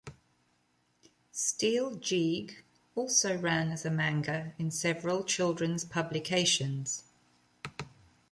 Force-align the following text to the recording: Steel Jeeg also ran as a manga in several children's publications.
Steel 1.31 1.95
Jeeg 1.97 2.63
also 2.95 3.37
ran 3.37 3.69
as 3.71 3.85
a 3.85 3.91
manga 3.91 4.53
in 4.57 4.71
several 4.71 5.23
children's 5.23 5.85
publications. 5.85 7.03